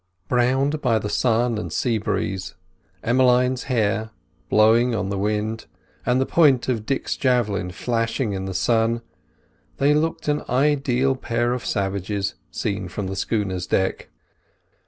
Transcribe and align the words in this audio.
Browned 0.27 0.81
by 0.81 0.97
the 0.97 1.11
sun 1.11 1.59
and 1.59 1.71
sea 1.71 1.99
breeze, 1.99 2.55
Emmeline's 3.03 3.65
hair 3.65 4.09
blowing 4.49 4.95
on 4.95 5.09
the 5.09 5.17
wind, 5.19 5.67
and 6.07 6.19
the 6.19 6.25
point 6.25 6.67
of 6.67 6.87
Dick's 6.87 7.15
javelin 7.15 7.69
flashing 7.69 8.33
in 8.33 8.45
the 8.45 8.53
sun, 8.55 9.03
they 9.77 9.93
looked 9.93 10.27
an 10.27 10.41
ideal 10.49 11.15
pair 11.15 11.53
of 11.53 11.63
savages, 11.63 12.33
seen 12.49 12.87
from 12.87 13.05
the 13.05 13.15
schooner's 13.15 13.67
deck. 13.67 14.09